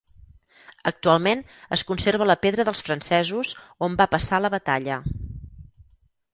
[0.91, 1.43] Actualment
[1.77, 3.53] es conserva la pedra dels francesos
[3.89, 5.01] on va passar la batalla.